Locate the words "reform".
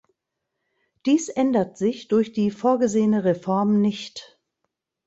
3.23-3.81